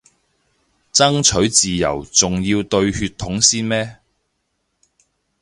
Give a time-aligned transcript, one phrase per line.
[0.91, 3.99] 爭取自由仲要對血統先咩